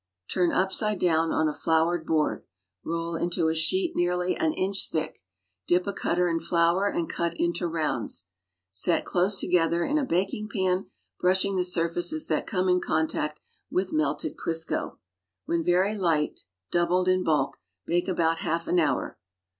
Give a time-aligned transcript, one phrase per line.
[0.33, 2.43] Turn upside down on a floured board.
[2.83, 5.19] Roll into a sheet nearly an inch thick.
[5.67, 8.25] Dip a cutter in flour and cut into rounds.
[8.71, 10.87] Set close together in a baking pan,
[11.19, 14.97] brushing the surfaces that come in contact with melted Crisco.
[15.47, 16.39] ^Vhen very light
[16.71, 19.19] (doubled in bulk) bake about half an hour.